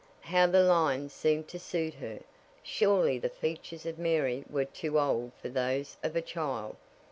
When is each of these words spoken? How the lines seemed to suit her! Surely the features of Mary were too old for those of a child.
How 0.21 0.47
the 0.47 0.63
lines 0.63 1.13
seemed 1.13 1.47
to 1.49 1.59
suit 1.59 1.93
her! 1.93 2.21
Surely 2.63 3.19
the 3.19 3.29
features 3.29 3.85
of 3.85 3.99
Mary 3.99 4.43
were 4.49 4.65
too 4.65 4.99
old 4.99 5.31
for 5.39 5.49
those 5.49 5.95
of 6.01 6.15
a 6.15 6.23
child. 6.23 6.75